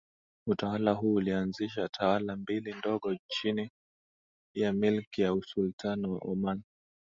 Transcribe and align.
Utawala 0.47 0.91
huu 0.93 1.13
ulianzisha 1.13 1.89
tawala 1.89 2.35
mbili 2.35 2.73
ndogo 2.73 3.15
chini 3.27 3.71
ya 4.53 4.73
Milki 4.73 5.21
ya 5.21 5.33
Usultan 5.33 6.05
wa 6.05 6.17
Oman 6.21 6.61